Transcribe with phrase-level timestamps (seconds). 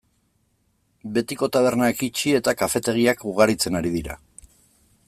[1.17, 4.19] Betiko tabernak itxi eta kafetegiak ugaritzen ari dira.